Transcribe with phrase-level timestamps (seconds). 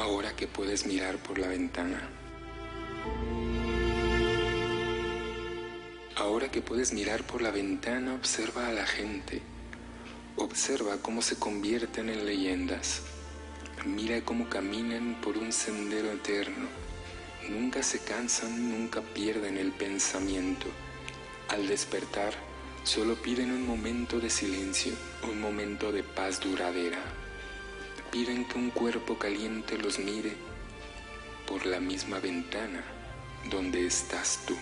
[0.00, 2.00] Ahora que puedes mirar por la ventana.
[6.16, 9.42] Ahora que puedes mirar por la ventana, observa a la gente.
[10.36, 13.02] Observa cómo se convierten en leyendas.
[13.84, 16.66] Mira cómo caminan por un sendero eterno.
[17.50, 20.68] Nunca se cansan, nunca pierden el pensamiento.
[21.48, 22.32] Al despertar,
[22.84, 24.94] solo piden un momento de silencio,
[25.30, 27.02] un momento de paz duradera.
[28.10, 30.32] Piden que un cuerpo caliente los mire
[31.46, 32.82] por la misma ventana
[33.50, 34.56] donde estás tú.